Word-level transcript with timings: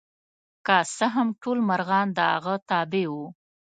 که 0.65 0.75
څه 0.95 1.05
هم 1.15 1.27
ټول 1.41 1.57
مرغان 1.69 2.07
د 2.17 2.19
هغه 2.33 2.55
تابع 2.69 3.05
وو. 3.13 3.27